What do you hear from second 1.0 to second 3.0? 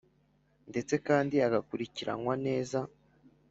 kandi agakurikiranywa neza,